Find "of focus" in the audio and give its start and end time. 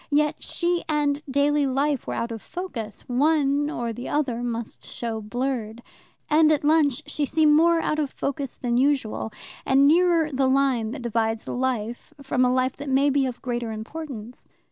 2.31-3.01, 7.99-8.57